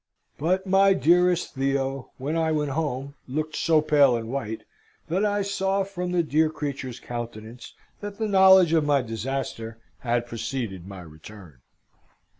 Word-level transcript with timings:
But 0.39 0.65
my 0.65 0.95
dearest 0.95 1.53
Theo, 1.53 2.09
when 2.17 2.35
I 2.35 2.51
went 2.51 2.71
home, 2.71 3.13
looked 3.27 3.55
so 3.55 3.81
pale 3.83 4.17
and 4.17 4.29
white, 4.29 4.63
that 5.09 5.23
I 5.23 5.43
saw 5.43 5.83
from 5.83 6.11
the 6.11 6.23
dear 6.23 6.49
creature's 6.49 6.99
countenance 6.99 7.75
that 7.99 8.17
the 8.17 8.27
knowledge 8.27 8.73
of 8.73 8.83
my 8.83 9.03
disaster 9.03 9.77
had 9.99 10.25
preceded 10.25 10.87
my 10.87 11.01
return. 11.01 11.59